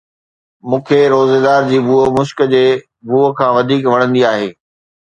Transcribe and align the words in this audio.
مون 0.67 0.79
کي 0.87 0.99
روزيدار 1.13 1.61
جي 1.69 1.77
بوءِ 1.87 2.07
مشڪ 2.17 2.37
جي 2.53 2.65
بوءَ 3.07 3.29
کان 3.37 3.51
وڌيڪ 3.55 3.83
وڻندي 3.93 4.21
آهي 4.31 4.49